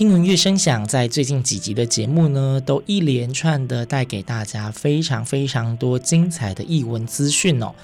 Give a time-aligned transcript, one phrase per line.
[0.00, 7.74] 听闻乐声响在最近几集的节目呢，都一连串的带给大家非常非常多精彩的译文资讯哦。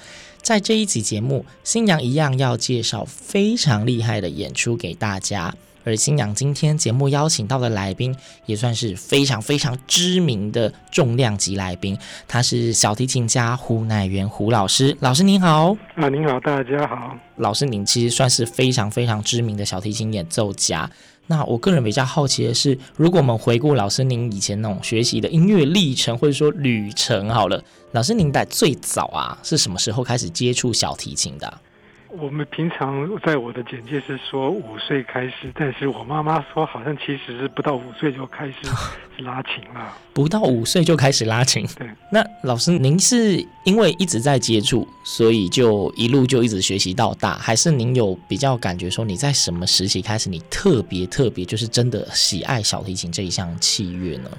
[0.41, 5.53] 在这一集节目，新娘一样要介绍非常厉害的演出给大家。
[5.83, 8.15] 而新娘今天节目邀请到的来宾，
[8.47, 11.95] 也算是非常非常知名的重量级来宾，
[12.27, 14.97] 他是小提琴家胡乃元胡老师。
[15.01, 15.77] 老师您好。
[15.95, 17.15] 啊，您好，大家好。
[17.35, 20.89] 老师，您其实算是非常非常知名的小提琴演奏家。
[21.27, 27.61] 那我个人比较好奇的是，如果我们回顾老师您以前那种学习的音乐历程，或者说旅程，好了，
[27.91, 31.61] 老师您在最早啊是什么时候开始接触小提琴的？
[32.09, 38.55] 我们平常在我的简介是说五岁开始，但是我妈妈说好像其实是不到五岁就开始
[39.23, 39.93] 拉琴了。
[40.13, 41.67] 不到五岁就开始拉琴。
[41.77, 54.29] 对，那老师您是因为一直在接触，所以就一路就一直学习到大，还是您有比较感觉说你在什么时期开始你特别特别就是真的喜爱小提琴这一项器乐呢？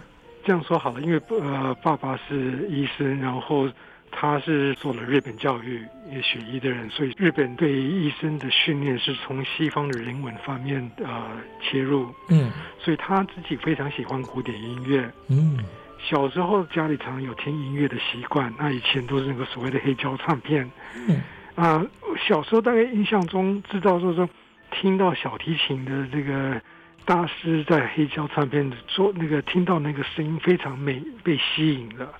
[0.45, 3.69] 这样说好了，因为呃，爸爸是医生，然后。
[4.11, 11.31] 他是做了日本教育，也学医的人，所以日本对医生的训练是从西方的人文方面呃
[11.61, 12.13] 切入。
[12.29, 15.09] 嗯，所以他自己非常喜欢古典音乐。
[15.29, 15.59] 嗯，
[15.99, 20.69] 小时候家里常有听音乐的习惯，那以前都是那个所谓的黑胶唱片。
[21.09, 21.21] 嗯，
[21.55, 21.87] 啊，
[22.27, 24.29] 小时候大概印象中知道说说
[24.71, 26.61] 听到小提琴的这个
[27.05, 32.13] 大师在黑胶唱片做那个听到那个声音非常美，被吸引了。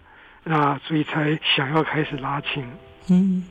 [0.45, 2.65] 那所以才想要开始拉琴。
[3.11, 3.45] 嗯，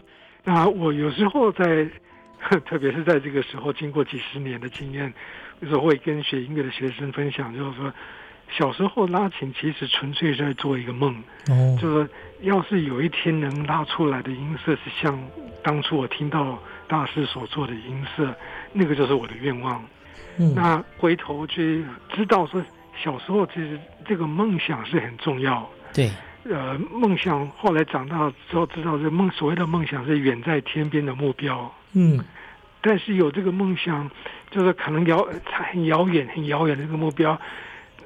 [0.43, 1.87] 那我有时候在，
[2.65, 5.11] 特别是在这个时候，经过几十年的经验，
[5.59, 7.93] 有时候会跟学音乐的学生分享，就是说，
[8.49, 11.15] 小时候拉琴其实纯粹是在做一个梦。
[11.49, 12.09] 哦，就是说，
[12.41, 15.19] 要是有一天能拉出来的音色是像
[15.63, 18.33] 当初我听到大师所做的音色，
[18.71, 19.83] 那个就是我的愿望。
[20.37, 21.83] 嗯，那回头去
[22.13, 22.63] 知道说，
[23.03, 25.67] 小时候其实这个梦想是很重要。
[25.93, 26.11] 对。
[26.49, 31.69] 呃，梦想后来长大之后知道，这梦所谓的梦想是远在天边的目标。
[31.93, 32.23] 嗯，
[32.81, 34.09] 但是有这个梦想，
[34.49, 37.39] 就是可能遥很遥远、很遥远的一个目标，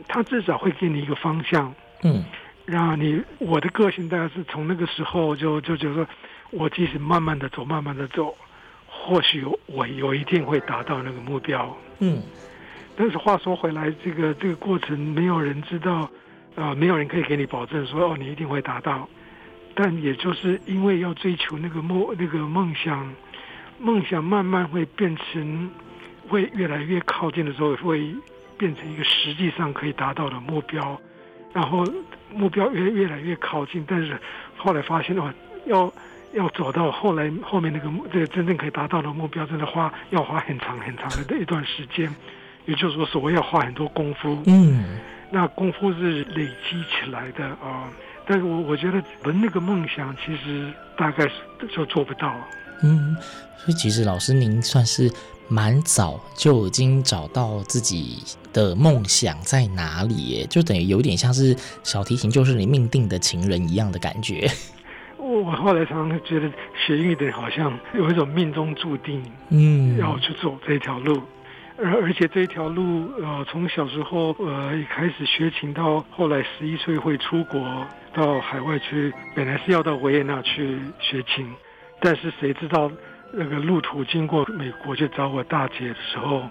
[0.07, 1.73] 它至少会给你一个方向。
[2.03, 2.23] 嗯，
[2.65, 6.07] 让你我的个性大概是从那个时候就就觉得，
[6.49, 8.35] 我即使慢慢的走，慢慢的走，
[8.87, 11.77] 或许我有一天会达到那个目标。
[11.99, 12.21] 嗯，
[12.95, 16.09] 但是话说回来，这个这个过程没有人知道。
[16.55, 19.07] 啊、呃，没有人可以给你保证说哦，你一定会达到。
[19.73, 23.09] 但也就是因为要追求那个梦，那个梦想，
[23.79, 25.71] 梦想慢慢会变成，
[26.27, 28.13] 会越来越靠近的时候，会
[28.57, 30.99] 变成一个实际上可以达到的目标。
[31.53, 31.85] 然后
[32.33, 34.19] 目标越越来越靠近，但是
[34.57, 35.33] 后来发现的话，
[35.65, 35.91] 要
[36.33, 42.13] 要走到后来后面那个这个真正可以达到的目标，真的花要花很长很长的一段时间。
[42.65, 44.43] 也就是说，所谓要花很多功夫。
[44.47, 44.99] 嗯。
[45.33, 47.89] 那功夫是累积起来的啊、
[48.27, 52.35] 但是我我觉得我那个梦想其实大概是就做不到。
[52.83, 53.15] 嗯，
[53.57, 55.11] 所以其实老师您算是
[55.47, 58.17] 蛮早就已经找到自己
[58.51, 64.49] 的梦想在哪里，就等于有点像是小提琴就是你命定的情人一样的感觉。
[65.17, 71.21] 我后来常常觉得学音乐的人好像有一种命中注定，嗯，要去走这条路。
[71.83, 81.49] 而而且这条路，呃，从小时候呃一开始学琴，到后来十一岁会出国到海外去，本来是要到维也纳去学琴，
[81.99, 82.91] 但是谁知道
[83.33, 86.43] 那个路途经过美国去找我大姐的时候，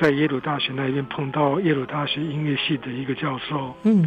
[0.00, 4.06] 在耶鲁大学那边碰到耶鲁大学音乐系的一个教授，嗯，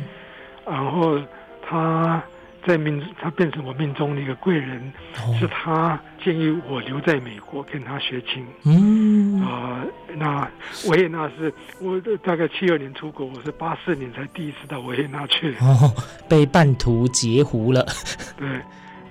[0.66, 1.20] 然后
[1.62, 2.22] 他。
[2.66, 4.92] 在命，他变成我命中的一个贵人，
[5.26, 8.46] 哦、是他建议我留在美国跟他学琴。
[8.66, 9.07] 嗯，
[9.48, 10.50] 呃，那
[10.90, 15.56] 维也纳是我大概七二年出国，我是八四年才第一次到维也纳去。
[15.62, 15.94] 哦，
[16.28, 17.86] 被半途截胡了。
[18.36, 18.48] 对，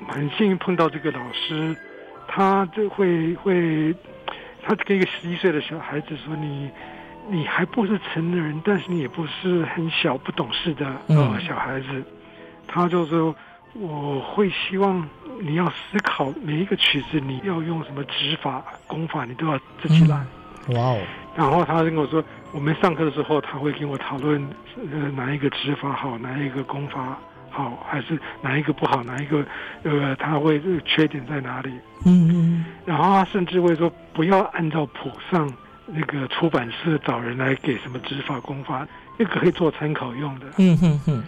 [0.09, 1.75] 很幸运碰到这个老师，
[2.29, 3.95] 他就会会，
[4.63, 6.71] 他跟一个十一岁的小孩子说：“你
[7.31, 12.05] 你还不是成人，但是你也不是很小不懂事的呃小孩子。”
[12.69, 13.35] 他就说
[13.81, 15.09] ：“我会希望。”
[15.39, 20.17] 你要思考每一个曲子，你要用什么指法、功法，你都要自己来。
[20.69, 20.99] 哇哦！
[21.37, 24.43] 然后他跟我说，我们上课的时候，他会跟我讨论，
[24.91, 27.19] 呃，哪一个指法好，哪一个功法
[27.51, 29.45] 好，还是哪一个不好，哪一个，
[29.83, 31.69] 呃，他会缺点在哪里？
[32.07, 32.65] 嗯嗯。
[32.87, 35.53] 然后他甚至会说，不要按照谱上
[35.85, 38.89] 那个出版社找人来给什么指法、功法，
[39.19, 40.47] 那个可以做参考用的。
[40.57, 41.23] 嗯哼哼。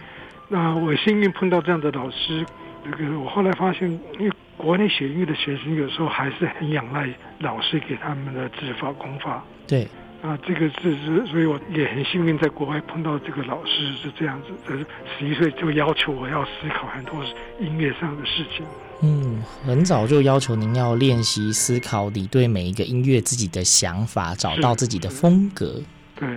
[0.49, 2.45] 那我幸运碰到这样的老师。
[2.83, 7.07] 这个我后来发现，因为国内学音乐的学生有时候还是很仰赖
[7.39, 9.43] 老师给他们的指法功法。
[9.67, 9.85] 对，
[10.23, 14.47] 啊，这个是是，所以我也很幸运在国外碰到这个老师是这样子。
[14.65, 14.85] 是
[15.17, 17.23] 十一岁就要求我要思考很多
[17.59, 18.65] 音乐上的事情。
[19.01, 25.81] 嗯，很早就要求您要练习思考，你对每一个音乐自己的想法，找到自己的风格。
[26.15, 26.27] 对。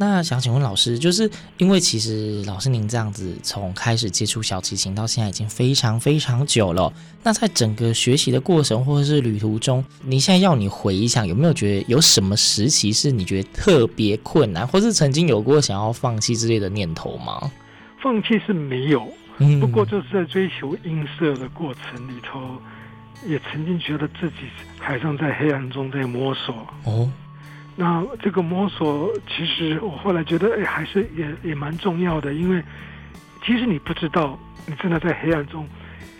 [0.00, 6.90] 那想请问老师，就是因为其实老师您这样子从开始接触小提琴到现在已经非常非常久了。
[7.22, 17.52] 那在整个学习的过程或者是旅途中，您现在要你回想，有没有觉得有什么时期是你觉得特别困难，或是曾经有过想要放弃之类的念头吗？
[18.02, 19.06] 放弃是没有，
[19.60, 22.56] 不过就是在追求音色的过程里头，
[23.28, 24.46] 也曾经觉得自己
[24.78, 26.54] 好像在黑暗中在摸索
[26.84, 27.06] 哦。
[27.76, 32.62] 那这个摸索，其实我后来觉得，哎，还是也也蛮重要的，因为
[33.42, 35.66] 其实你不知道，你真的在黑暗中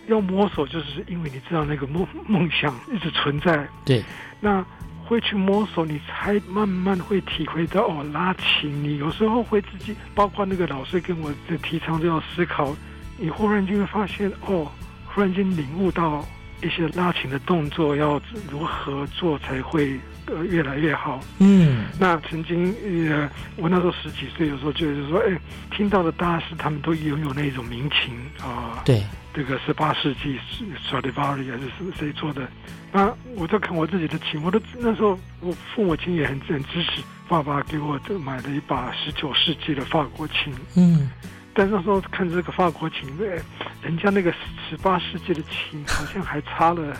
[0.06, 3.68] 要摸索，就是因为你知道那个梦梦想一直存在。
[3.84, 4.02] 对。
[4.40, 4.64] 那
[5.04, 12.74] 会去摸索，你才慢慢会体会到哦，拉琴，你有时候会自己，包括那个老师跟我的提倡，就要思考，
[13.18, 14.70] 你忽然就会发现，哦，
[15.04, 16.24] 忽然间领悟到
[16.62, 18.18] 一些拉琴的动作要
[18.50, 20.00] 如何做才会。
[20.30, 21.20] 呃，越来越好。
[21.38, 22.74] 嗯，那曾经
[23.10, 25.38] 呃，我那时候十几岁，有时候就是说，哎，
[25.70, 28.76] 听到的大师他们都拥有那种民琴啊。
[28.76, 29.02] 呃、对，
[29.34, 32.48] 这个十八世纪是 Stradivari 还是谁谁做的？
[32.92, 40.52] 那我在看我自己的琴，我都那时候我父母亲也很很支持，爸爸给我买了一把十九世纪的法国琴。
[40.76, 41.10] 嗯，
[41.54, 43.40] 但那时候看这个法国琴，哎，
[43.82, 44.32] 人家那个
[44.68, 46.96] 十八世纪的琴好像还差了。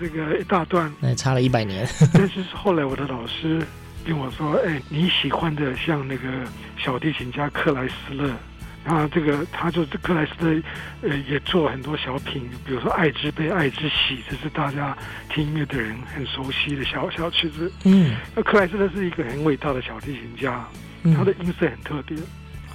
[0.00, 1.86] 这个一大段， 那差了一百年。
[2.14, 3.62] 但是后来我的老师
[4.04, 6.28] 跟我说：“哎，你喜欢的像那个
[6.76, 8.30] 小提琴家克莱斯勒，
[8.84, 10.62] 啊，这个他就克莱斯勒，
[11.02, 14.96] 呃，也做很多小品，比如说《爱之悲》《爱之喜》，这是大家
[15.28, 17.70] 听音乐的人很熟悉的小小曲子。
[17.84, 20.66] 嗯，那克莱斯勒是一个很伟大的小提琴家，
[21.16, 22.16] 他的音色很特别。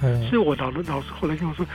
[0.02, 1.66] 嗯，是我老的老师后来跟我说：“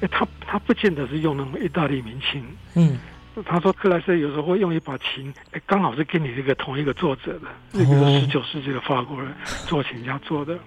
[0.00, 2.44] 哎，他他不见得是用那种意大利民琴。”
[2.74, 2.98] 嗯。
[3.44, 9.30] 他说克莱斯有时候会用一把琴，哎，刚好是跟你这个同一个作者的，那个十九世纪的法国人
[9.66, 10.58] 作琴家做的。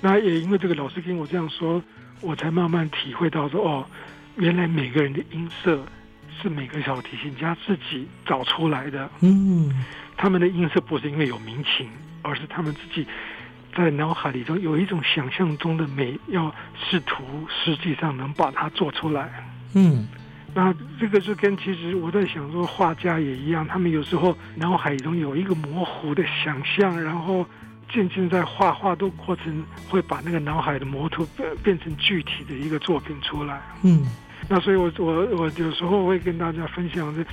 [0.00, 1.82] 那也因为这个老师跟我这样说，
[2.20, 3.86] 我才慢慢体会到说，哦，
[4.36, 5.84] 原来每个人的音色
[6.40, 9.10] 是每个小提琴家自己找出来的。
[9.20, 9.84] 嗯，
[10.16, 11.88] 他们的音色不是因为有民琴，
[12.22, 13.06] 而是他们自己
[13.76, 19.44] 在脑海里头有一种想象中的美，要试图实际上能把它做出来。
[19.74, 20.06] 嗯。
[20.54, 27.44] 那这个就跟其实我在想说，画家也一样，他们有时候脑海中有一个模糊的想象，然后
[27.92, 33.60] 渐渐在画画的过程会把那个脑海的模图变变成具体的一个作品出来。
[33.82, 34.06] 嗯，
[34.48, 37.24] 那所以我我我有时候会跟大家分享这，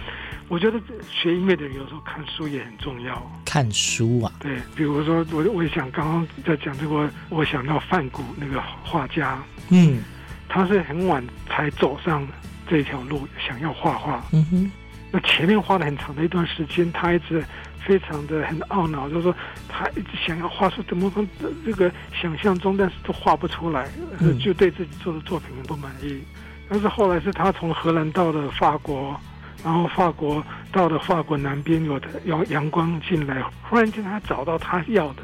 [0.47, 3.31] 我觉得学音乐的人有时候看书也很重要。
[3.45, 4.33] 看书啊？
[4.39, 9.37] 对，比如说我我想刚刚在讲这个，我想到范谷那个画家，
[9.69, 10.03] 嗯，
[10.49, 12.33] 他是很晚才走上的。
[12.71, 14.71] 这条路想要画画，嗯哼，
[15.11, 17.43] 那前面花了很长的一段时间，他一直
[17.85, 19.35] 非常的很懊恼，就是说
[19.67, 21.21] 他一直想要画出怎么说
[21.65, 23.89] 这个想象中，但是都画不出来，
[24.21, 26.23] 嗯，就对自己做的作品很不满意。
[26.69, 29.19] 但是后来是他从荷兰到了法国，
[29.65, 35.23] 然后法国到了法国南边有的阳阳光进来，忽然间他找到他要的，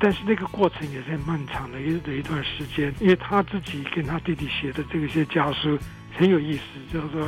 [0.00, 5.78] 但是那个过程也是很漫长的一的一段时间，因为他自己跟他弟弟写的这个些家书。
[6.18, 7.24] 很有意思，就是说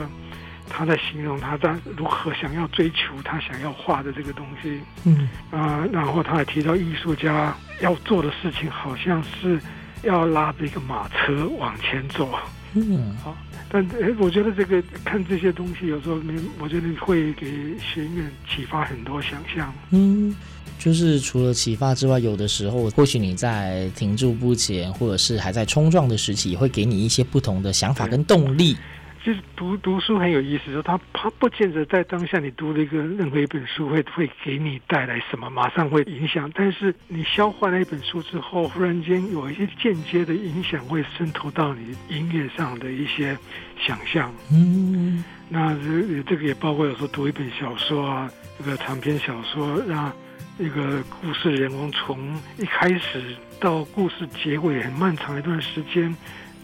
[0.69, 9.59] 他在形容他在如何想要追求他想要画的这个东西，嗯啊、呃，然后他还提到艺术家要做的事情好像是
[10.03, 12.37] 要拉着一个马车往前走，
[12.75, 13.35] 嗯，好，
[13.71, 19.73] 但哎，我觉得这个看这些东西，有时候你，我觉得会给学员启发很多想象。
[19.91, 20.35] 嗯，
[20.83, 28.77] 就是除了启发之外，有的时候或许你在停住不前，或者是还在冲撞的时期，也会给你一些不同的想法跟动力。
[29.25, 36.51] 其实读读书很有意思，说他他不见得在当下你读了一个任何一本书会会给你带来什么，马上会影响。
[36.53, 43.39] 但是你消化了一本书之后，忽然间有一些间接的影响会渗透到你音乐上的一些
[43.87, 44.35] 想象。
[44.51, 50.13] 嗯，那这这个也包括有时候读一本小说啊，这个长篇小说，让
[50.59, 56.15] 一个故事人物从一开始到故事结尾很漫长一段时间。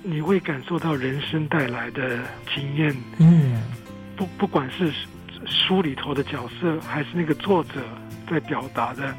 [0.00, 2.21] 你会感受到人生带来的
[2.54, 3.61] 经验，嗯，
[4.16, 4.92] 不不管是
[5.45, 7.80] 书里头的角色，还是那个作者
[8.30, 9.12] 在表达的，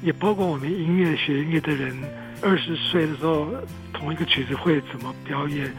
[0.00, 1.94] 也包括我们音乐学音乐的人，
[2.40, 3.52] 二十岁的时候
[3.92, 5.70] 同一个曲子会怎么表演，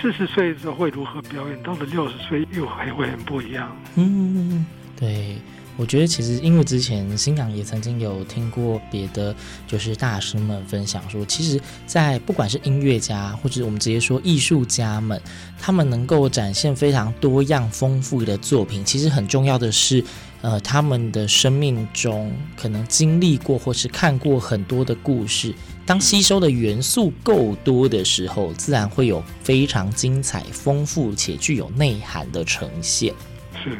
[0.00, 3.76] 四十岁的时候会如何表演，到了六十岁又还会很不一样。
[3.96, 4.64] 嗯，
[4.96, 5.36] 对。
[5.78, 9.32] 我觉得其实因为之前星洋也曾经有听过别的
[9.68, 15.22] 就是大师们分享说，其实，在不管是音乐家或者我们直接说艺术家们，
[15.56, 20.04] 他们能够展现非常多样丰富的作品，其实很重要的是，
[20.42, 25.54] 呃，他们的生命中可能经历过或是看过很多的故事，
[25.86, 33.14] 当吸收的元素够多的时候，自然会有非常精彩、丰富且具有内涵的呈现。
[33.62, 33.78] 是，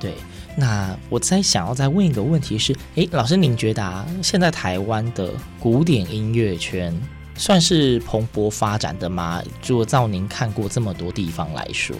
[0.00, 0.12] 对。
[0.58, 6.98] 那我在想要再问一个问题是，诶，老师您觉得啊，现在台湾的古典音乐圈
[7.34, 9.42] 算是蓬勃发展的吗？
[9.60, 11.94] 就照您看过这么多地方来说，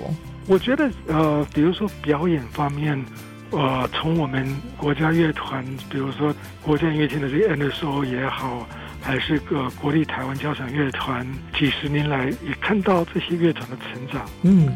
[0.46, 3.04] 我觉得呃，比如说表演方面，
[3.50, 4.48] 呃，从我们
[4.78, 8.66] 国家乐团，比如说国家音乐厅的这个 NSO 也好，
[9.02, 11.26] 还是个国立台湾交响乐团，
[11.58, 14.68] 几十年来也看到这些乐团的成长，嗯，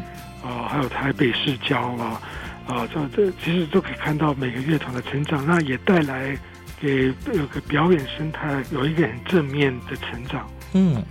[0.43, 2.21] 啊、呃，还有台北市交啊。
[2.67, 6.37] 啊，这这其实都可以看到每个乐团的成长，那也带来
[6.79, 10.47] 给有个表演生态有一个很正面的成长。
[10.73, 11.03] 嗯，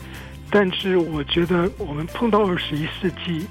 [0.49, 3.47] 但是我觉得我们碰到二十一世纪，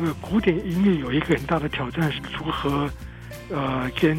[0.00, 2.90] 呃，古典音乐有一个很大的挑战是如何
[3.50, 4.16] 呃跟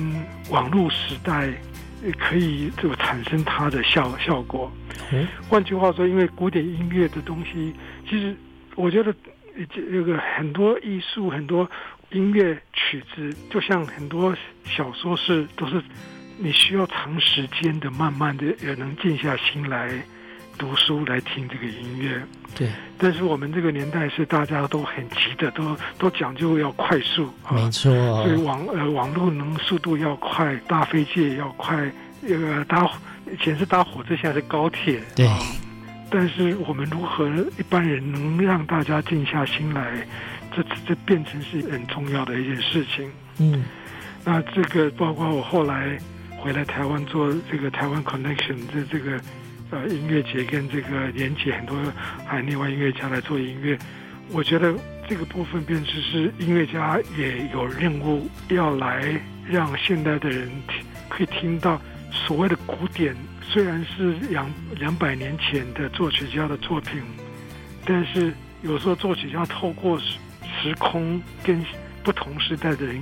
[0.49, 1.51] 网络时代
[2.17, 4.71] 可以就产生它的效效果。
[5.11, 7.73] 嗯，换句话说，因为古典音乐的东西，
[8.07, 8.33] 其实
[8.75, 9.13] 我觉得
[9.69, 11.69] 这个很多艺术很多。
[12.13, 15.81] 音乐曲子就像很多小说是都是
[16.37, 19.91] 你需要长时间的，慢慢的也能静下心来
[20.57, 22.21] 读书来听这个音乐。
[22.55, 27.27] 对，但是我们这个年代是大家都很急的，都都讲究要快速。
[27.51, 27.91] 没错，
[28.23, 31.91] 所以网呃网络能速度要快，搭飞机也要快。
[32.21, 32.89] 那个搭
[33.31, 35.01] 以前是搭火车，现在是高铁。
[35.15, 35.27] 对。
[36.11, 37.27] 但是我们如何
[37.57, 40.07] 一般人能让大家静下心来？
[40.55, 43.11] 这这变成是很重要的一件事情。
[43.39, 43.63] 嗯，
[44.23, 45.97] 那这个包括我后来
[46.37, 49.19] 回来台湾做这个台湾 Connection 这这个
[49.71, 51.77] 呃音乐节跟这个连接很多
[52.25, 53.77] 海内外音乐家来做音乐，
[54.29, 54.73] 我觉得
[55.09, 59.19] 这个部分变成是音乐家也有任务要来
[59.49, 61.81] 让现代的人听可以听到
[62.11, 67.01] 所谓的古典，虽然是两两百年前的作曲家的作品，
[67.85, 69.99] 但是有时候作曲家透过
[70.63, 71.61] 时空跟
[72.03, 73.01] 不同时代的人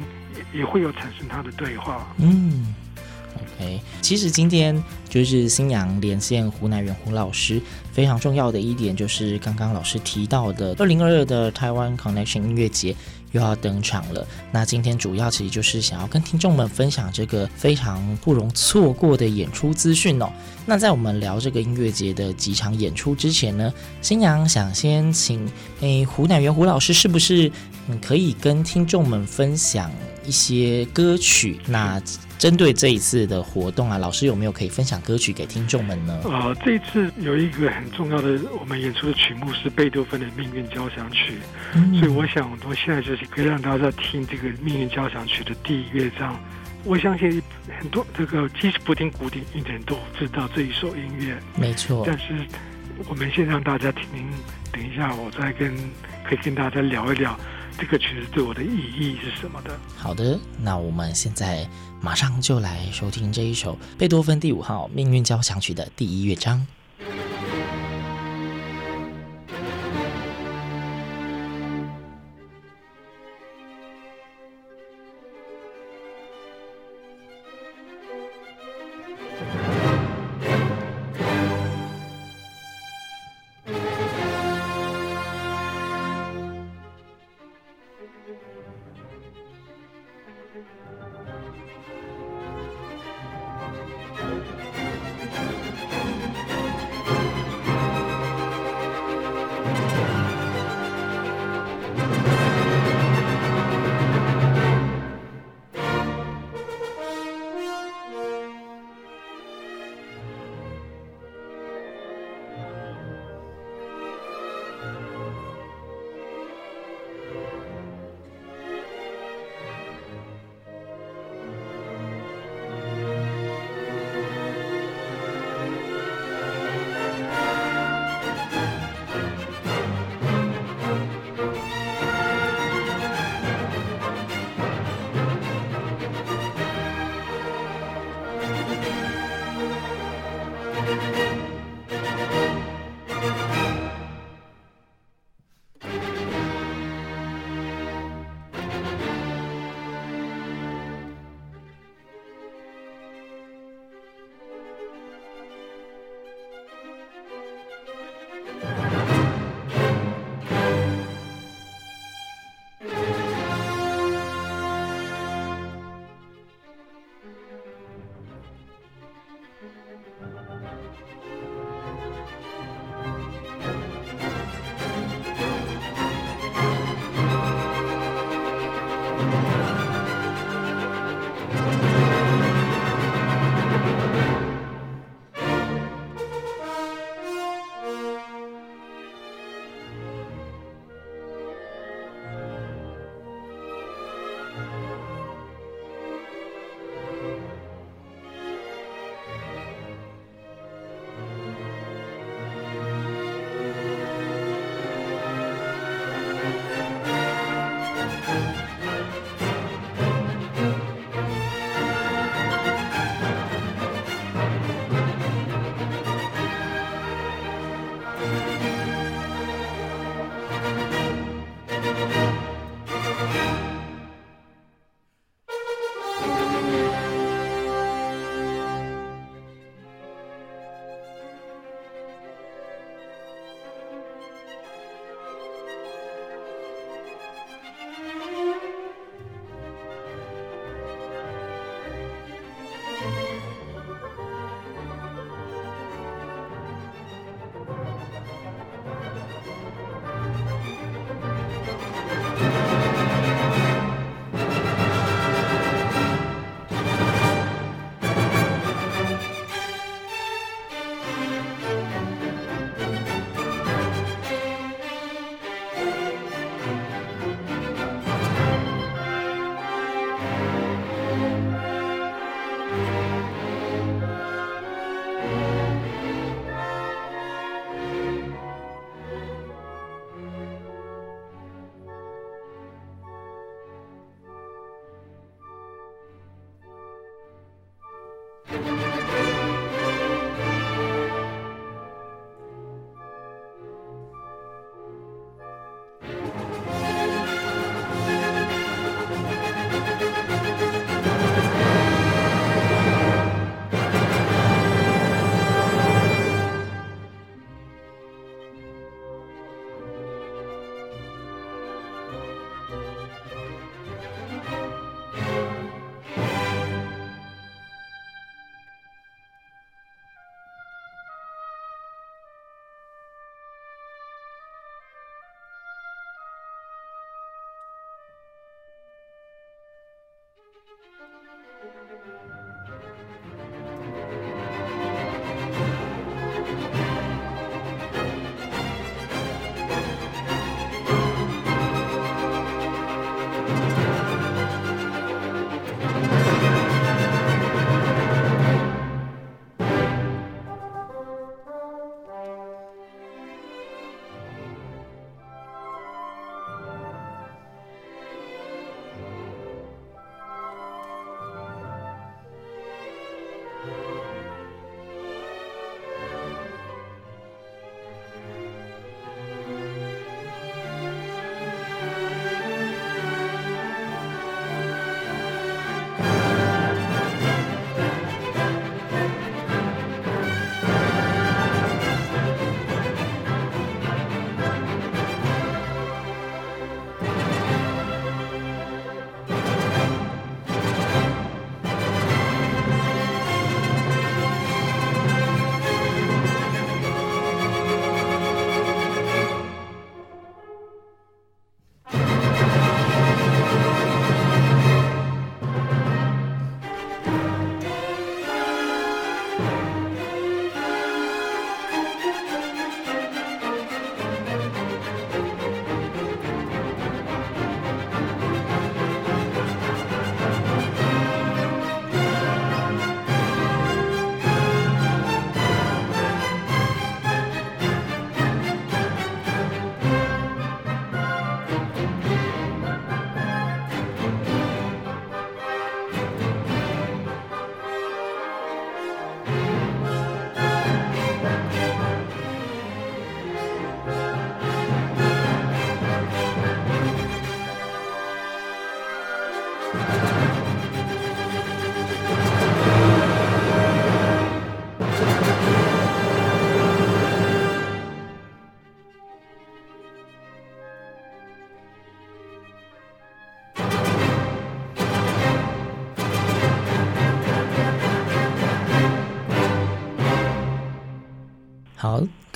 [0.54, 2.08] 也也会有产生他的对话。
[2.18, 2.74] 嗯
[3.36, 12.96] ，OK，其实今天就是新阳连线胡乃元胡老师，非常重要的一点就是刚刚老师提到的二零二二的台湾 Connection 音乐节。
[13.32, 14.26] 又要登场了。
[14.52, 20.32] 那今天主要其实就是想要跟听众们分享这个非常不容错过的演出资讯哦。
[20.66, 27.52] 那在我们聊这个音乐节的几场演出之前呢，新阳想先请诶胡乃元胡老师，是不是
[27.88, 29.92] 嗯可以跟听众们分享
[30.26, 31.60] 一些歌曲？
[31.68, 32.02] 那
[32.42, 36.22] 针对这一次的活动啊，老师有没有可以分享歌曲给听众们呢？
[36.24, 41.34] 呃，这一次有一个很重要的我们演出的曲目是贝多芬的《命运交响曲》，
[41.76, 46.36] 嗯，所以我想我现在就是可以让大家听这个《命运交响曲》的第一乐章。
[46.84, 47.40] 我相信
[47.80, 52.04] 很多这个即使不听古典音乐的人都知道这一首音乐，没错。
[52.08, 52.34] 但是
[53.08, 54.04] 我们先让大家听，
[54.72, 55.72] 等一下我再跟
[56.28, 57.40] 可以跟大家聊一聊。
[57.78, 59.72] 这个曲子对我的意义是什么的？
[59.98, 61.68] 好的，那我们现在
[62.02, 66.66] 马上就来收听这一首贝多芬第五号命运交响曲的第一乐章。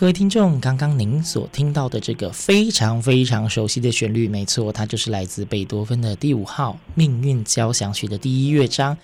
[0.05, 8.95] 各位听众，刚刚您所听到的这个非常非常熟悉的旋律，没错，它就是来自贝多芬的第五号命运交响曲的第一乐章。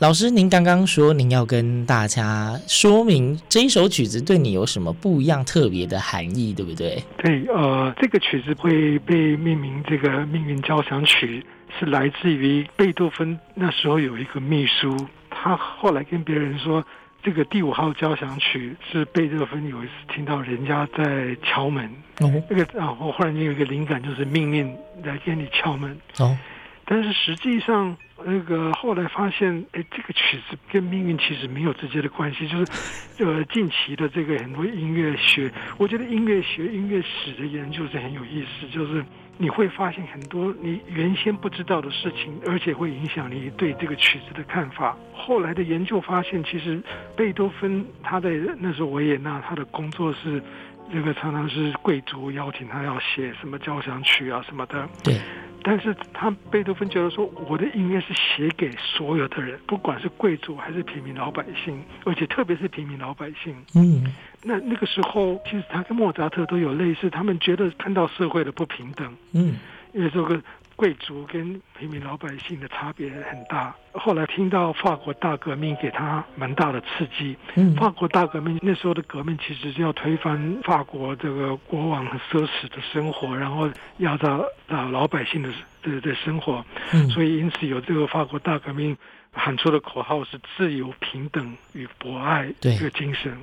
[0.00, 7.00] 老师，您刚刚说您要跟大家说明这一首曲子对你有什么不一样、特别的含义，对不对？
[7.18, 11.46] 对，呃，这个曲子会被命名这个命运交响曲，
[11.78, 14.96] 是来自于贝多芬那时候有一个秘书，
[15.30, 16.84] 他后来跟别人说，
[17.22, 26.36] 这个第五号交响曲是贝多芬有一次听到人家在敲门，哦，那个啊，我忽然间有一个灵感，就是命运来给你敲门，哦，
[26.84, 27.96] 但是实际上。
[28.24, 32.48] 那个后来发现，哎，这个曲子跟命运其实没有直接的关系。
[32.48, 32.72] 就是，
[33.24, 38.66] 呃，近期的这个很多音乐学，我觉得音乐学、音乐史的研究是很有意思。
[38.70, 39.04] 就是
[39.40, 44.96] 你会发现很多你原先不知道的事情，而且会影响你对这个曲子的看法。
[45.14, 46.82] 后来的研究发现，其实
[47.16, 50.42] 贝多芬他在那时候维也纳，他的工作是
[50.90, 54.88] 那个常常是贵族邀请他要写什么交响曲啊什么的。
[55.04, 55.20] 对。
[55.62, 63.54] 但是他贝多芬觉得说，我的音乐是写给所有的人，不管是贵族还是平民老百姓，而且特别是平民老百姓。
[63.74, 64.04] 嗯，
[64.42, 69.14] 那那个时候其实他跟莫扎特都有类似，他们觉得看到社会的不平等。
[69.32, 69.56] 嗯，
[69.92, 70.40] 因为这个。
[70.78, 73.74] 贵族跟平民老百姓的差别很大。
[73.90, 77.36] 后来听到法国大革命给他蛮大的刺激。
[77.56, 84.38] 嗯，法国大革命那时候的革命其实是要推翻法国这个国王很奢侈的生活，然后压榨
[84.68, 85.50] 啊老百姓的
[85.82, 86.64] 的的生活。
[86.92, 88.96] 嗯，所以因此有这个法国大革命
[89.32, 93.36] 喊出的口号是自由、平等与博爱这个精神。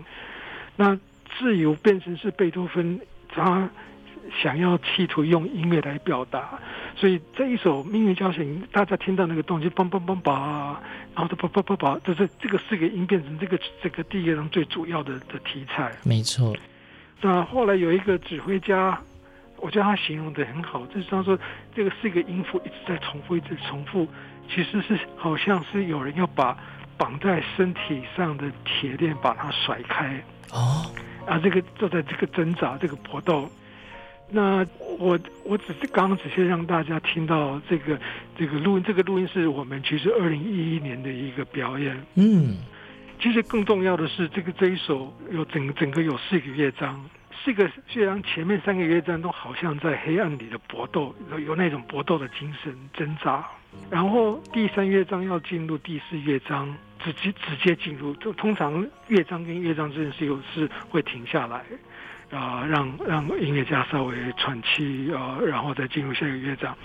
[0.78, 0.98] 那
[1.38, 3.70] 自由变成是贝多芬他。
[4.42, 6.60] 想要企图用音乐来表达，
[6.96, 10.76] 所以这一首命运交响，大家听到那个动机，梆梆梆梆，
[11.14, 15.92] 然后就梆梆梆梆，就是这个四个音变成这个这个第一乐章最主要的的题材。
[16.04, 16.56] 没错。
[17.22, 19.00] 那后来有一个指挥家，
[19.58, 21.38] 我觉得他形容的很好，就是他说
[21.76, 24.08] 这个四个音符一直在重复，一直重复，
[24.50, 26.58] 其实是好像是有人要把
[26.98, 30.22] 绑在身体上的铁链把它甩开。
[30.52, 30.86] 哦。
[31.26, 33.50] 啊，这个就在这个挣扎，这个搏斗。
[34.30, 34.66] 那
[34.98, 38.00] 我我只是刚刚只是让大家听到这个
[38.38, 41.96] 这个录音，这个录音是我们其实二零一一年的一个表演。
[42.16, 42.58] 嗯，
[43.22, 47.04] 其实更重要的是，这个这一首有整整个有四个乐章，
[47.44, 53.46] 四个乐章前面三个乐章都好像在黑暗里的搏斗，有有那种搏斗的精神挣扎。
[53.90, 61.64] 然后第三乐章要进入第四乐章，直接直接进入，就通常乐章跟乐章之间是有是会停下来。
[62.32, 66.76] 啊、呃，让让音乐家稍微喘气啊、呃，然后再进入下一个乐章。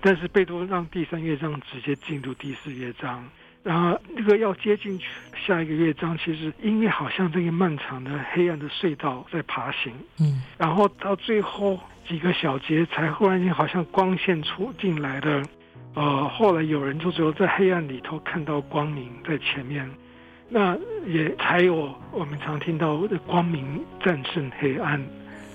[0.00, 3.24] 但是贝多让第三乐章直接进入第四乐章，
[3.62, 5.06] 然后那个要接进去
[5.46, 9.92] 下一个乐章，其实音乐好像这个漫长的黑暗的隧道在爬行。
[10.20, 11.78] 嗯，然后到最后
[12.08, 15.42] 几个小节才忽然间好像光线出进来的。
[15.94, 19.90] 呃，后来有人就只有在黑暗里头看到光明在前面。
[20.48, 25.04] 那也才有我们常听到的光明战胜黑暗，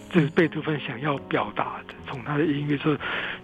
[0.10, 1.94] 这是贝多芬想要表达的。
[2.08, 2.98] 从他的音乐说，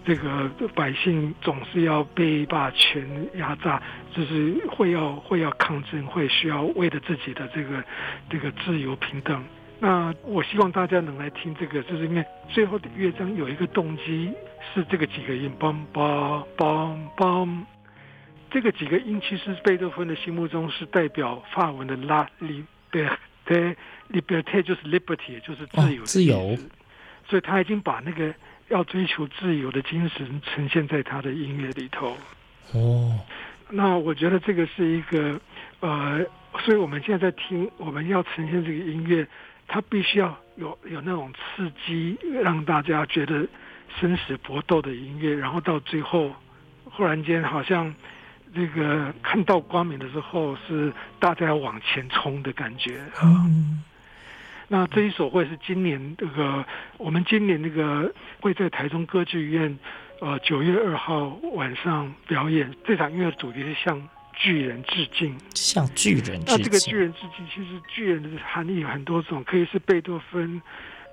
[0.04, 3.02] 这个百姓总是要被霸权
[3.36, 3.82] 压榨，
[4.12, 7.82] 就是会要会要抗争，会需要为了自己的这个
[8.28, 9.42] 这个自由平等。
[9.80, 14.30] 那我希望大家能来听这个，就是因为最后的乐章有一个动机
[14.74, 17.48] 是这个几个音，梆梆梆梆。
[18.50, 26.06] 这个几个音其实贝多芬的心目中是代表法文的 La liberté，liberté 就是 liberty，就是自由、哦。
[26.06, 26.56] 自由。
[27.28, 28.34] 所以他已经把那个
[28.68, 32.16] 要追求自由的精神呈现在他的音乐里头。
[32.72, 33.20] 哦。
[33.68, 35.38] 那我觉得这个是一个
[35.80, 36.24] 呃，
[36.60, 39.28] 所以我们现在在听，我们要呈现这个音乐，
[39.66, 43.46] 它必须要有有那种刺激，让大家觉得
[44.00, 46.34] 生死搏斗的音乐，然后到最后
[46.84, 47.94] 忽然间好像。
[48.54, 53.22] 这个看到光明的时候，是大家要往前冲的感觉啊。
[53.46, 53.82] 嗯、
[54.68, 56.64] 那这一首会是今年这个，
[56.96, 59.78] 我们今年那个会在台中歌剧院，
[60.20, 62.74] 呃，九月二号晚上表演。
[62.84, 66.44] 这场音乐主题是向巨人致敬，向巨人致敬。
[66.46, 70.60] 那这个巨人致敬，其实巨人的含义有很多种，可以是贝多芬，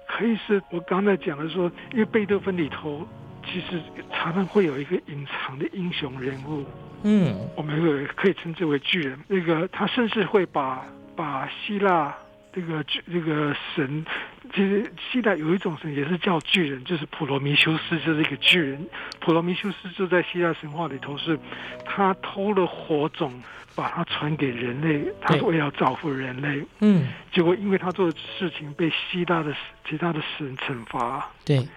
[0.08, 3.08] 可以是我刚才讲的说，因为贝多芬里头
[3.45, 3.81] 其实
[4.12, 6.65] 常常会有一个隐藏的英雄人物。
[7.03, 9.19] 嗯，我们可以称之为巨人。
[9.27, 10.84] 那个他甚至会把
[11.15, 12.13] 把希腊
[12.51, 14.05] 这个巨这个神，
[14.53, 18.88] 其实希腊有一种神也是叫巨人，就是普罗米修斯，就是一个巨人。
[19.19, 21.38] 普罗米修斯就在希腊神话里头是，
[21.86, 23.31] 他偷了火种，
[23.75, 26.65] 把它传给人类，他是为了造福人类。
[26.79, 29.53] 嗯，结果因为他做的事情被希腊的
[29.88, 31.29] 其他的神惩罚。
[31.45, 31.67] 对，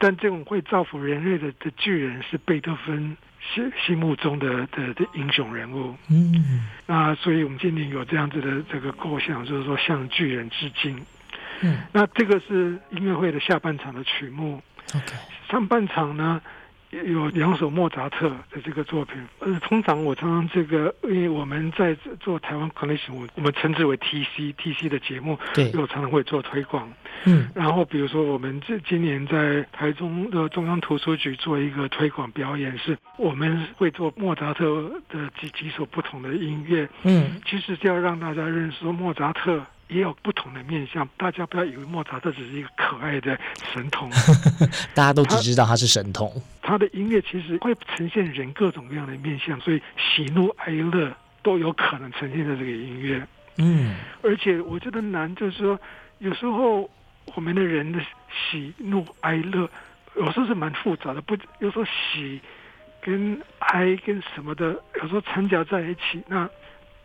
[0.00, 3.16] 但这种会造福人类的的巨人是贝多芬。
[3.54, 10.94] 心心目中的的的英雄人物，嗯，那所以我们今天有这样子的这个构想，就是说向巨人致敬，
[11.62, 14.60] 嗯，那这个是音乐会的下半场的曲目
[14.94, 15.14] ，OK，
[15.48, 16.40] 上半场呢。
[16.90, 26.92] 有两首莫扎特的这个作品，呃，通常我常常这个，因为我们在做台湾 Connection，我我们称之为 TC TC 的节目，对，又常常会做推广，
[27.24, 39.64] 嗯，然后比如说我们这今年在台中的中央图书局做一个推广表演，是我们会做莫扎特的几几首不同的音乐，嗯，其实就要让大家认识说莫扎特。
[39.90, 43.36] 也有不同的面相，大家不要以为莫扎特只是一个可爱的
[43.72, 44.08] 神童，
[44.94, 46.32] 大家都只知道他是神童。
[46.62, 53.26] 他，他的音乐其实会呈现人各种各样的面相，所以喜怒哀乐都有可能呈现在这个音乐。
[53.56, 55.78] 嗯，而且我觉得难就是说，
[56.18, 56.88] 有时候
[57.34, 58.00] 我们的人的
[58.30, 59.68] 喜怒哀乐
[60.16, 62.40] 有时候是蛮复杂的，不，有时候喜
[63.02, 66.48] 跟哀跟什么的，有时候掺杂在一起，那。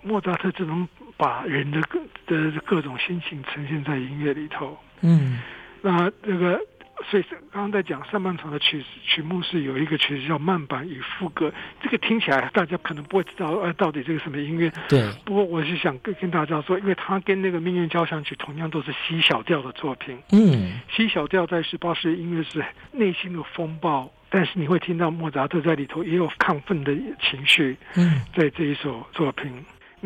[0.06, 0.88] 莫扎特只能
[1.18, 4.78] 把人的各的各种心情呈现在音乐里头。
[5.02, 5.42] 嗯，
[5.82, 6.60] 那这个，
[7.10, 14.72] 所以刚刚在讲上半场的曲曲目是有一个曲子叫慢板与副歌，这个听起来大家可能不会知道，呃，到底这个什么音乐？
[14.88, 15.12] 对。
[15.26, 20.18] 不过我是想跟跟大家说，因为它跟那个命运交响曲同样都是 C 小调的作品。
[20.32, 27.76] 嗯，C 小调在十八世纪音乐是内心的风暴，但是你会听到莫扎特在里头也有亢奋的情绪。
[27.96, 29.52] 嗯，在这一首作品。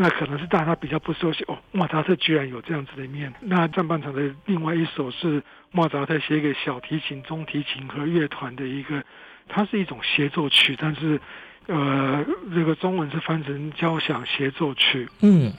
[0.01, 3.33] 那可能是大家比较不熟悉哦，莫扎特居然有这样子的一面。
[3.41, 9.03] 那上半场的另外一首是莫扎特写给小提琴、中提琴和乐团的一个，
[9.49, 11.19] 它是一种协奏曲，但是
[11.67, 15.05] 呃，这个中文是翻成交响协奏曲。
[15.21, 15.51] 嗯，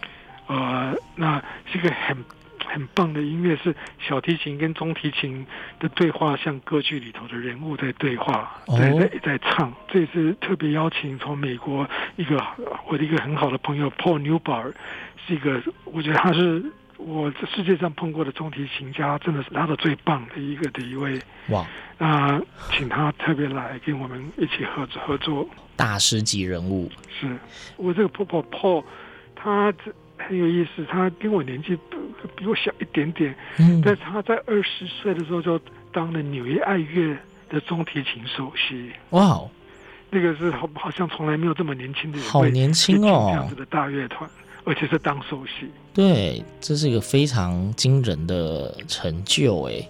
[0.47, 1.39] 呃，那
[1.71, 2.17] 是一个很。
[2.67, 5.47] 很棒的音乐是小提琴跟中提琴
[5.79, 9.73] 的对话，像歌剧里头的人物在对话，在在在唱。
[9.89, 12.43] 这次特别邀请从美国一个
[12.87, 14.73] 我的一个很好的朋友 Paul Newbar，
[15.27, 16.63] 是一个我觉得他是
[16.97, 21.19] 我世界上碰过的中提琴家，真的是拉的最棒的一个的一位。
[21.49, 21.67] 哇！
[21.99, 22.41] 那
[22.73, 26.91] 请他特别来跟我们一起合作合作，大师级人物。
[27.09, 27.27] 是
[27.77, 28.85] 我这个 Paul Paul，
[29.35, 29.93] 他这。
[30.27, 31.77] 很有意思，他跟我年纪
[32.37, 35.61] 比我小一点点，嗯，但是他在二十岁的时候就
[35.93, 37.17] 当了纽约爱乐
[37.49, 38.91] 的中提琴首席。
[39.11, 39.41] 哇，
[40.11, 44.29] 那个是好好像从来没有这么年轻的人，好年轻哦，这样子的大乐团，
[44.65, 45.71] 而且是当首席。
[45.93, 49.89] 对，这是一个非常惊人的成就，哎。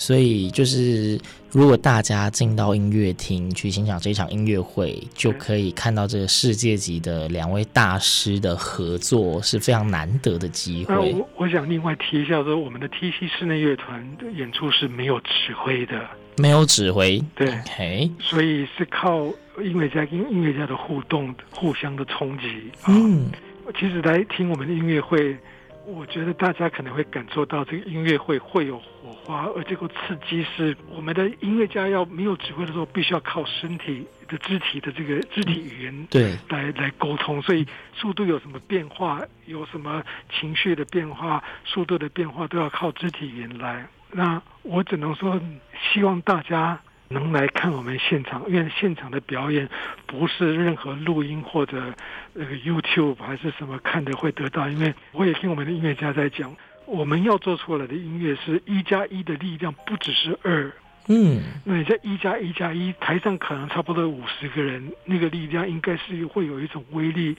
[0.00, 10.96] 所以就是，如果大家进到音乐厅去欣赏这场音乐会，就可以看到这个世界级的两位大师的合作，是非常难得的机会。
[10.96, 16.08] 我我想另外提一下说，我们的 TC 室内乐团的演出是没有指挥的，
[16.38, 19.26] 没有指挥，对，OK，所以是靠
[19.62, 22.72] 音乐家跟音乐家的互动，互相的冲击。
[22.88, 23.30] 嗯，
[23.78, 25.36] 其实来听我们的音乐会。
[25.86, 37.42] 我觉得大家可能会感受到这个音乐会会有火花，而这个刺激是我们的音乐家要没有指挥的时候，必须要靠身体的肢体的这个肢体语言对来来沟通。
[37.42, 40.02] 所以速度有什么变化，有什么
[40.38, 43.86] 情绪的变化，速度的变化都要靠肢体语言来。
[44.12, 45.40] 那我只能说，
[45.92, 46.80] 希望大家。
[47.12, 49.68] 能来看我们现场，因为现场的表演
[50.06, 51.92] 不是任何录音或者
[52.32, 56.54] 那个 YouTube 还是什么看的会得到，因为我也听我们的音乐家在讲，
[56.86, 60.70] 我们要做出来的音乐是一加一的力量不只是二，
[61.08, 67.36] 嗯，那你在一加一加一，台上可能差不多五十个人，那个力量应该是会有一种威力。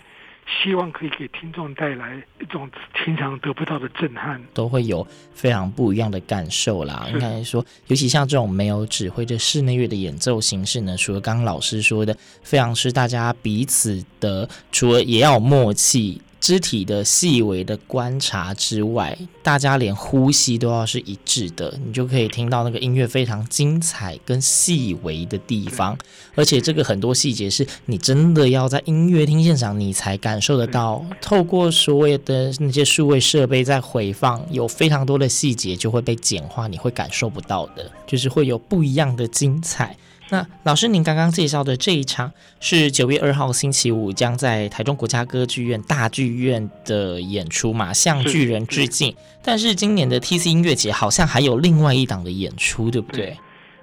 [0.52, 7.08] 希望可以给听众带来一种平常得不到的震撼，都会有非常不一样的感受啦。
[7.14, 16.22] 应该说，尤其像这种没有指挥的室内乐的演奏形式呢，除了刚刚老师说的，非常是大家彼此的，除了也要有默契。
[16.42, 25.96] 肢体的细微的观察之外，大家连呼吸都要是一致的，你就可以听到那个音乐非常精彩跟细微的地方。
[26.34, 31.06] 而且这个很多细节是你真的要在音乐厅现场你才感受得到。
[31.22, 39.96] 透过所谓的那些数位设备在回放，有非常多的细节就会被简化，你会感受不到的，就是会有不一样的精彩。
[40.32, 47.92] 那老师，您刚刚介绍的这一场是九月二号星期五将在台中国家歌剧院大剧院的演出嘛？
[47.92, 49.14] 向巨人致敬。
[49.44, 53.26] 但是今年的 TC 音乐节好像还有另外一档的演出，对不对？
[53.26, 53.38] 对，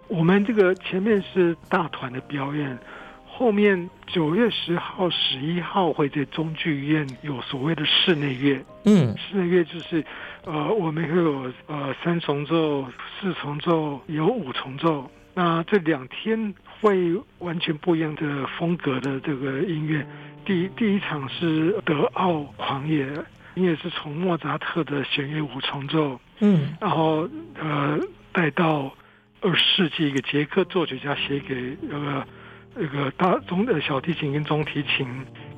[0.08, 2.78] 我们这个前面是大团的表演，
[3.26, 8.58] 后面九月十号、十一号会在中剧院有所谓的室内乐。
[8.84, 10.02] 嗯，室内乐就是
[10.46, 12.86] 呃，我们会有呃三重奏、
[13.20, 15.10] 四重奏，有五重奏。
[15.38, 20.04] 那这两天会完全不一样的风格的这个音乐，
[20.44, 23.06] 第一第一场是德奥狂野，
[23.54, 28.00] 音乐是从莫扎特的弦乐五重奏，嗯，然后呃
[28.32, 28.92] 带到
[29.40, 32.26] 二十世纪一个捷克作曲家写给那个
[32.74, 35.06] 那个大中的小提琴跟中提琴，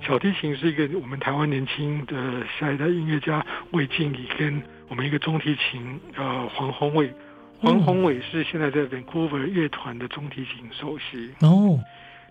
[0.06, 7.10] 小提琴是一个我们台湾年轻的下一代音乐家魏静怡跟我们一个中提琴呃黄宏伟。
[7.60, 11.78] 黄宏伟是现在在 Vancouver 乐团的中提琴首席哦。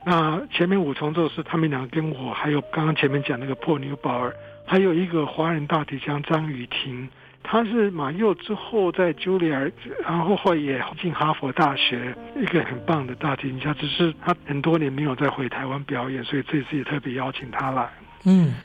[0.06, 4.34] 那前面五重奏是他们两个跟我，还有刚刚前面讲那个破纽保尔，
[4.66, 7.08] 还有一个华人大提琴张雨婷，
[7.44, 13.74] 他是马友之后在 Juilliard，然后后来也进哈佛大学，一个很棒的大提琴家。
[13.74, 17.90] 只是他很多年没有再回台湾表演，所以这次也特别邀请他来。
[18.26, 18.56] 嗯，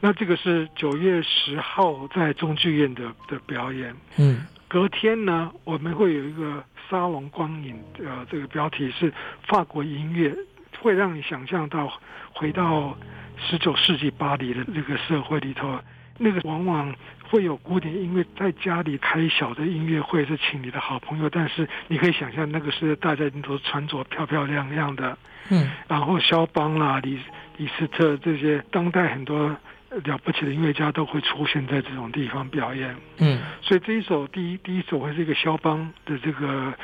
[0.00, 3.94] 那这个是九月十号在中剧院的的表演。
[4.16, 4.46] 嗯。
[4.68, 9.12] 隔天呢，我们会有一个沙龙光影，呃，这个标题是
[9.46, 10.34] 法国音乐，
[10.80, 11.92] 会让你想象到
[12.32, 12.96] 回到
[13.36, 15.78] 十九世纪巴黎的这个社会里头，
[16.18, 16.92] 那个往往
[17.28, 25.16] 会有古典音乐，在家里开小的音乐会，是请你的好朋友，但是你可以想象那个是大家都穿着漂漂亮亮的，
[25.50, 27.18] 嗯，然后肖邦啦、李
[27.58, 29.54] 李斯特这些当代很多。
[30.04, 36.74] 了不起的音乐家都会出现在这种地方表演，嗯，所以这一首第一第一首会是一个肖邦的这个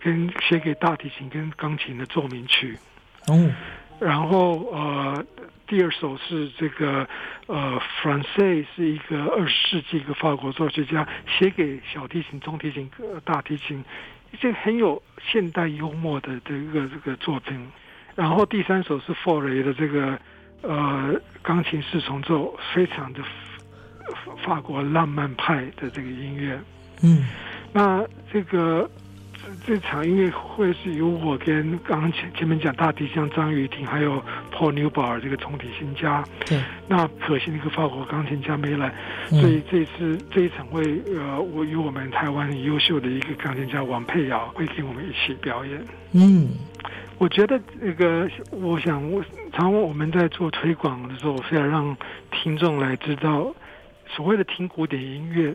[0.00, 2.78] 跟写给大提琴跟钢琴的奏鸣曲，
[3.28, 3.50] 哦，
[3.98, 5.24] 然后呃
[5.66, 7.08] 第二首是这个
[7.46, 12.90] 呃 Francais 是一个二十世纪一个法国作曲家写给小提琴、中提琴、
[13.24, 13.82] 大提琴，
[14.32, 17.66] 一些很有现代幽默的这个这个作品，
[18.14, 20.18] 然后第三首是 Fauré 的这个。
[20.62, 23.20] 呃，钢琴四重奏非常的
[24.44, 26.58] 法国浪漫派的这个音乐，
[27.02, 27.26] 嗯，
[27.72, 28.88] 那这个
[29.66, 38.92] 这，场音乐会是由我跟刚刚前前面讲大提琴张雨婷，还有 Paul Newbar 这个重提新家，对，那可惜那个法国钢琴家没来，
[39.30, 40.82] 所以这次这一场会
[41.16, 46.48] 呃，我与我们台湾很优秀的一个钢琴家王佩瑶会跟我们一起表演，嗯。
[47.20, 51.94] 我觉得那个，我想，我常我们在做推广的时候，是要让
[52.30, 53.54] 听众来知道，
[54.08, 55.54] 所谓的听古典音乐，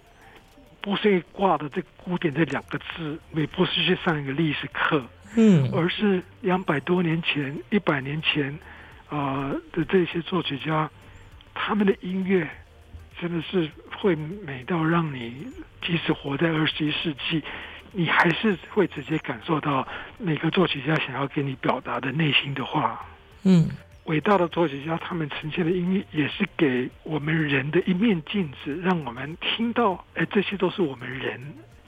[0.80, 5.04] 不是挂的这“古典”这两个字，也不是去上一个历史课，
[5.36, 8.52] 嗯，而是两百多年前、一百年前，
[9.10, 10.88] 啊、呃、的这些作曲家，
[11.56, 12.48] 他们的音乐
[13.20, 15.48] 真的是会美到让你，
[15.82, 17.42] 即使活在二十一世纪。
[17.98, 23.06] 你还是会直接感受到每个作曲家想要给你表达的内心的话。
[23.44, 23.70] 嗯，
[24.04, 31.40] 伟大的作曲家他们呈现的音乐也是给我们人的一面镜子，让我们听到，哎，这些都是我们人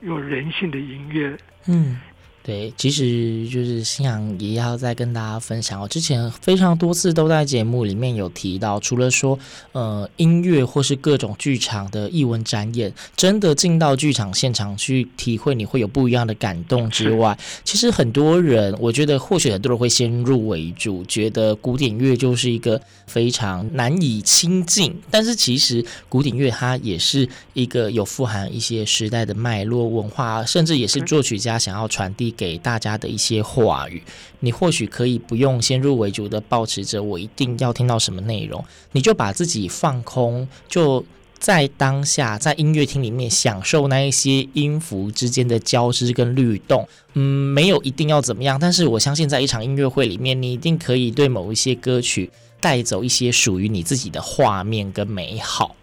[0.01, 1.37] 有人性的音乐。
[1.67, 1.99] 嗯。
[2.47, 5.85] 对，其实就是新阳也要再跟大家分享我。
[5.85, 9.37] 之前非常多次都在节目里面有提到，除了说
[9.73, 24.97] 呃音乐或是各种剧场的艺文展演，真的进到剧场现场去体会，你会有不一样的感动之外，其实很多人，我觉得或许很多人会先入为主，觉得古典乐就是一个非常难以亲近。
[25.11, 32.33] 但是其实古典乐它也是一个有富含一些时代的脉络文化，甚至也是作曲家想要传递。
[32.37, 34.01] 给大家的一些话语，
[34.39, 41.03] 你或许可以不用先入为主的保持着我一定要听到什么内容，你就把自己放空，就
[41.39, 46.87] 在当下，在音乐厅里面享受那一些音符之间的交织跟律动。
[47.13, 47.21] 嗯，
[47.53, 52.29] 没有一定要怎么样，但是我相信在一场音乐会里面，你一定可以对某一些歌曲
[52.59, 55.75] 带走一些属于你自己的画面跟美好。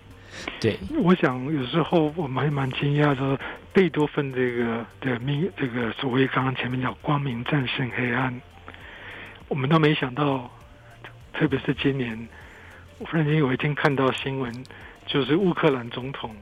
[0.61, 3.39] 对，我想有时候我们还蛮惊讶说。
[3.75, 8.41] 贝多芬这个的命，这个所谓刚刚前面讲光明战胜黑暗，
[9.49, 10.49] 我们都没想到，
[11.33, 12.29] 特别是今年，
[13.01, 14.65] 我忽然间有一天看到新闻，
[15.07, 16.37] 就是乌克兰总统，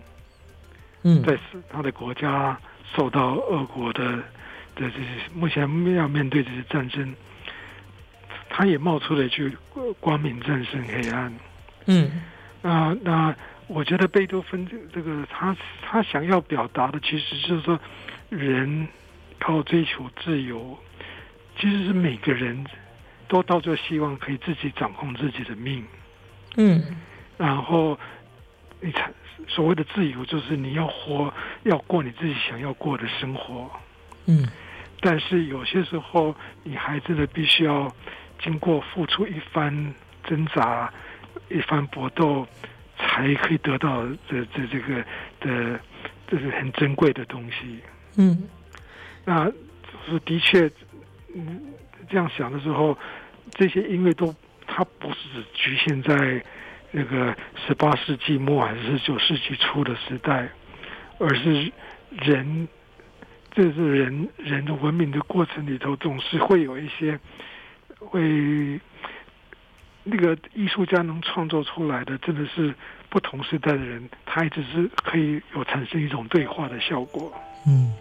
[1.05, 1.39] 嗯，在
[1.71, 2.61] 他的国家
[2.95, 4.05] 受到俄国的
[4.77, 5.63] 的这些目前
[5.95, 7.15] 要面对这些战争，
[8.51, 9.57] 他也冒出了一句
[10.01, 11.33] “光明战胜黑暗”，
[11.87, 12.21] 嗯，
[12.61, 13.35] 那那。
[13.73, 17.81] 我觉得贝多芬这这个他他想要表达的，其实就是说，
[18.29, 18.87] 人
[19.41, 20.79] 靠追求自由，
[21.59, 22.67] 其实是每个人
[23.29, 25.83] 都到最后希望可以自己掌控自己的命，
[26.57, 26.85] 嗯，
[27.39, 27.99] 然后
[28.81, 29.11] 你才
[29.49, 33.71] 所谓的自由，就是你要活，要过你自己想要过的生活，
[34.27, 34.47] 嗯，
[35.01, 37.91] 但是有些时候，你还真的必须要
[38.39, 39.95] 经过付出一番
[40.25, 40.93] 挣扎、
[41.49, 42.47] 一番搏斗，
[43.13, 45.05] 才可以得到这这这个
[45.41, 45.79] 的，
[46.27, 47.79] 这是很珍贵的东西，
[48.17, 48.49] 嗯，
[49.25, 49.45] 那
[50.07, 50.71] 是的确。
[51.35, 51.63] 嗯，
[52.11, 52.99] 这样想的时候，
[53.53, 54.35] 这些音乐都
[54.67, 56.45] 它不是只局限在
[56.91, 57.35] 那个
[57.67, 60.47] 十八世纪末还是十九世纪初的时代，
[61.19, 61.73] 而是
[62.11, 62.69] 人，
[63.53, 67.19] 这是人人的文明的过程里头，总是会有一些
[67.99, 68.79] 会
[70.05, 72.75] 那个艺术家能创作出来的，真的是
[73.13, 77.31] 不同时代的人，他一直是可以有产生一种对话的效果。
[77.67, 77.93] 嗯，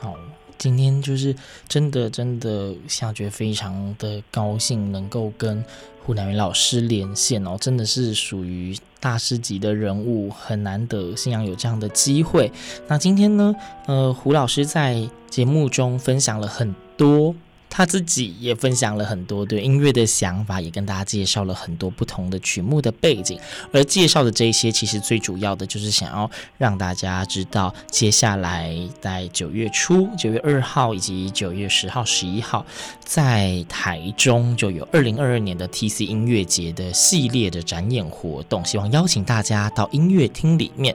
[0.00, 0.16] 好。
[0.58, 1.34] 今天就是
[1.66, 5.64] 真的真的，夏觉非常的高兴能够跟
[6.04, 12.52] 胡南云老师连线哦，真的是属于大师级的人物，很难得信仰有这样的机会。
[12.86, 13.52] 那今天呢，
[13.86, 17.34] 呃，胡老师在节目中分享了很多。
[17.74, 23.40] 他自己也分享了很多对音乐的想法，也跟大家介绍了很多不同的曲目的背景。
[23.72, 32.66] 而介绍的这些，其实最主要的就是想要让大家知道，接下来在九月初，九月二号以及九月十号、十一号，
[33.02, 40.94] 在台中就有二零二二年的 TC 音乐节的系列的展演活动，希望邀请大家到音乐厅里面。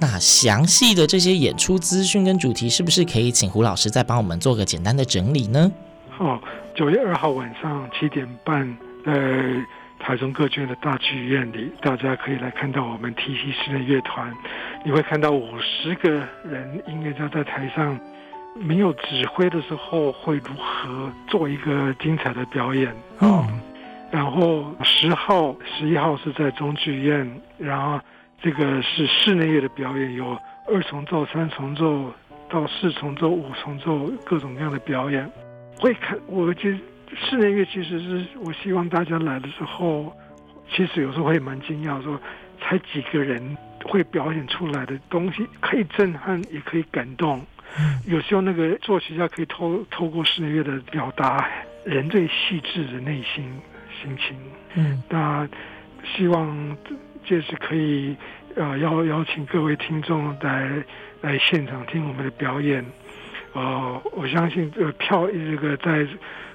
[0.00, 5.70] 那详细的这些演出资讯跟主题，是不是可以请胡老师再帮我们做个简单的整理呢？
[6.18, 6.40] 哦，
[6.74, 9.12] 九月二号晚上七点半，在
[10.00, 14.34] 台中歌剧院的大剧院里，大家可以来看到我们 TC 室内乐团。
[14.84, 16.10] 你会看到五十个
[16.44, 17.98] 人音乐家在台上，
[18.56, 22.88] 没有指挥的时候会如何做一个精彩的表演
[23.18, 23.60] 啊、哦嗯？
[24.10, 28.00] 然后十号、十一号是在中剧院，然后
[28.42, 32.12] 这个是室内乐的表演，有二重奏、三重奏
[32.48, 35.30] 到四重奏、五重奏各种各样的表演。
[35.78, 36.78] 会看，我觉得
[37.16, 40.12] 室内乐其实是我希望大家来的时候，
[40.70, 42.20] 其实有时候会蛮惊讶，说
[42.60, 47.40] 才几个人会表演出来的东西，可以震撼，也可以感动。
[48.06, 51.48] 有时候那个作曲家可以透透过室内乐的表达
[51.84, 53.44] 人最细致的内心
[54.02, 54.36] 心情。
[54.74, 55.48] 嗯，那
[56.04, 56.76] 希望
[57.24, 58.16] 这是可以
[58.56, 60.82] 呃邀邀请各位听众来
[61.20, 62.84] 来现场听我们的表演。
[63.54, 66.06] 呃，我相信这个票这个在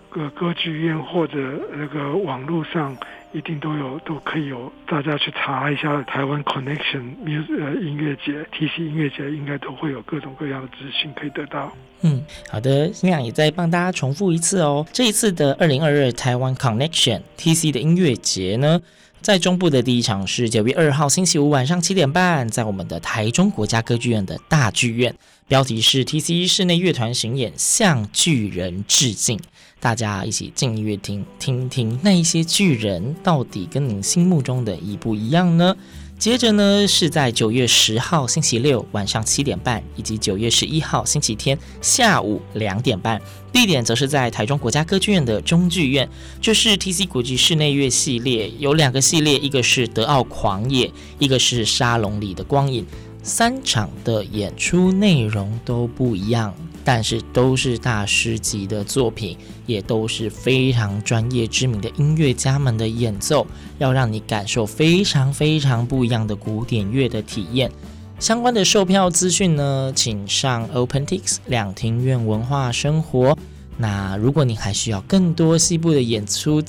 [0.09, 1.35] 个歌剧院或者
[1.75, 2.95] 那个网络上
[3.31, 11.71] 一定都有，都可以有，大家去查一下台湾 Connection Music 音乐节 TC 音乐节，应该都会有各种各样的资讯可以得到。
[12.01, 18.79] 嗯，好的，星洋也再帮大家重复一次哦，这一次的二零二二台湾 Connection TC 的音乐节呢，
[19.19, 25.15] 在中部的第一场是九月二号星期五晚上七点半，在我们的台中国家歌剧院的大剧院。
[25.53, 29.39] 标题是 TC 室内乐团巡演，向巨人致敬。
[29.79, 35.77] 大家一起进音乐厅听听，那一些巨人到底跟您心目中的一不一样呢？
[36.17, 43.21] 接着呢，是在九月十号星期六晚上七点半，以及九月十一号星期天下午两点半。
[43.51, 46.09] 地点则是在台中国家歌剧院的中剧院。
[46.41, 52.83] 这是 TC 国际室内乐系列，有两个系列，一个是德奥狂野，一个是沙龙里的光影。
[53.23, 56.53] 三场的演出内容都不一样，
[56.83, 63.47] 但是都是大师级的作品，也都是非常专业知名的音乐家们的演奏，
[63.79, 67.71] 要让你感受非常非常不一样的古典乐的体验。
[68.19, 73.37] 相关的售票资讯呢，请上 OpenTix 两庭院文化生活。
[73.77, 76.61] 那如果你还需要更多西部的演出，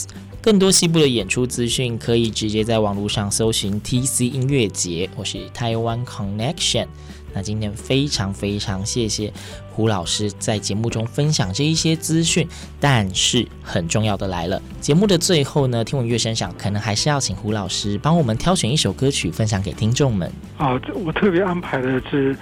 [0.44, 6.86] 更多西部的演出资讯，可以直接在网络上搜寻 TC 音乐节或是台湾 Connection。
[7.32, 9.32] 那今天非常非常谢谢
[9.70, 12.46] 胡老师在节目中分享这一些资讯，
[12.78, 20.30] 但是很重要的来了，节目的最后呢，听闻乐声响，可能还是要请胡老师帮我们挑选一首歌曲分享给听众们。
[20.58, 22.36] 啊，我特别安排的是。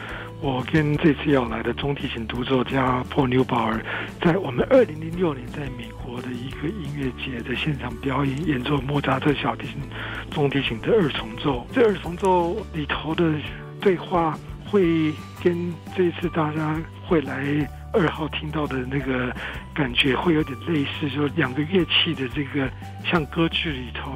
[0.44, 3.80] 我跟这次要来的中提琴独奏家 Paul Neubauer，
[4.20, 9.76] 在我们二零零六年在美国我的一个音乐节的现场表演，演奏莫扎特小提琴、
[10.30, 11.66] 中提琴的二重奏。
[11.72, 13.32] 这二重奏里头的
[13.80, 15.10] 对话，会
[15.42, 19.34] 跟这次大家会来二号听到的那个
[19.72, 22.70] 感觉会有点类似，说两个乐器的这个
[23.06, 24.12] 像歌剧里头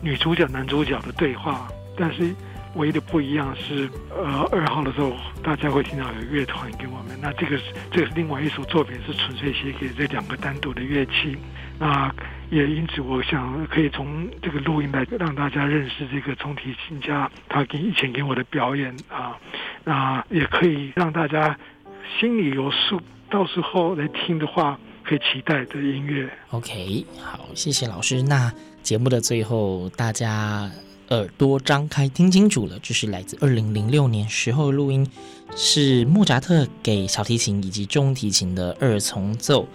[0.00, 1.68] 女主角、男主角的对话，
[1.98, 2.34] 但是。
[2.76, 5.12] 唯一的不一样是，呃，二号的时候
[5.42, 11.36] 大家会听到有乐团给我们，那这个是这个是另外一首作品，是纯粹写给这两个单独的乐器。
[11.78, 12.14] 那
[12.50, 19.36] 也因此，我想可以从这个录音来让大家认识这个中提琴家，他给以前给我的表演啊，
[19.84, 21.58] 那也可以让大家
[22.18, 23.00] 心里有数，
[23.30, 26.30] 到时候来听的话，可以期待的音乐。
[26.50, 28.22] OK，好，谢谢老师。
[28.22, 28.52] 那
[28.82, 30.70] 节目的最后，大家
[31.10, 35.08] 耳朵张开，听清楚了，这是来自二零零六年时候的录音，
[35.54, 39.66] 是莫扎特给小提琴以及中提琴的二重奏。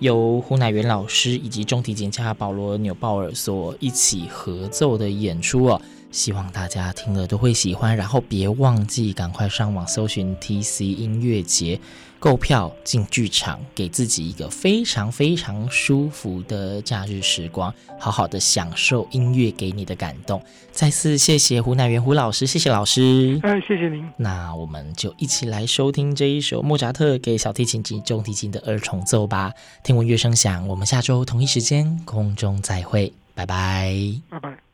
[0.00, 5.80] 由胡乃元老师以及中提琴家保罗纽鲍尔所一起合奏的演出哦，
[6.10, 7.94] 希望大家听了都会喜欢。
[7.94, 11.78] 然后别忘记赶快上网搜寻 TC 音乐节，
[12.20, 20.40] 购票进剧场，给自己一个非常非常舒服的假日时光，好好的享受音乐给你的感动。
[20.70, 23.40] 再次谢谢胡乃元胡老师，谢谢老师。
[23.42, 24.06] 哎，谢谢您。
[24.18, 29.52] 那我们就一起来收听这一首莫扎特给小提琴及中提琴的二重奏吧。
[29.82, 33.92] 听闻乐声响，我们下周同一时间空中再会，拜拜，
[34.28, 34.69] 拜拜。